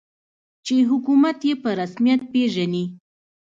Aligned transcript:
چې 0.65 0.75
حکومت 0.89 1.37
یې 1.47 1.53
په 1.63 1.69
رسمیت 1.79 2.21
پېژني. 2.31 2.83